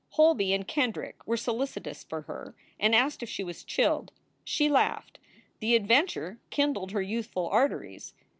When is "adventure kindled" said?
5.75-6.89